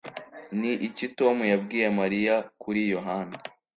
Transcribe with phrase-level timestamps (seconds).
[0.59, 3.35] Ni iki Tom yabwiye Mariya kuri Yohana